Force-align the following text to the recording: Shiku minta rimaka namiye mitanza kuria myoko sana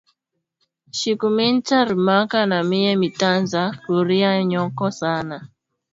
Shiku 0.97 1.27
minta 1.37 1.77
rimaka 1.89 2.37
namiye 2.51 2.91
mitanza 3.01 3.61
kuria 3.83 4.29
myoko 4.49 4.83
sana 4.99 5.37